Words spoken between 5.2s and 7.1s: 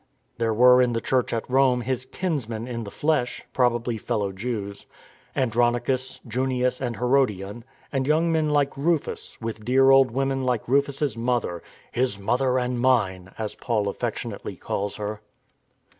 An dronicus, Junias, and